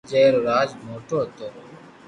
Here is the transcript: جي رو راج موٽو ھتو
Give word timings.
جي 0.09 0.23
رو 0.33 0.39
راج 0.49 0.69
موٽو 0.85 1.17
ھتو 1.23 1.47